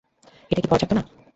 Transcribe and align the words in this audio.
এটা 0.51 0.61
কি 0.63 0.67
পর্যাপ্ত 0.69 0.91
না? 0.93 1.03